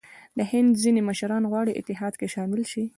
د 0.37 0.39
هند 0.51 0.71
ځیني 0.83 1.01
مشران 1.09 1.43
غواړي 1.51 1.71
اتحاد 1.75 2.13
کې 2.19 2.27
شامل 2.35 2.61
شي. 2.71 2.83